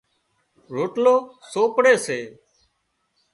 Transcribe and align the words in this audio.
روٽلا 0.73 1.15
سوپڙي 1.51 1.93
سي 2.05 2.19